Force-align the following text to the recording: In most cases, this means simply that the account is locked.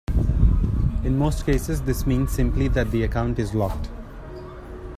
In 1.03 1.15
most 1.15 1.45
cases, 1.45 1.83
this 1.83 2.07
means 2.07 2.31
simply 2.31 2.67
that 2.69 2.89
the 2.89 3.03
account 3.03 3.37
is 3.37 3.53
locked. 3.53 3.87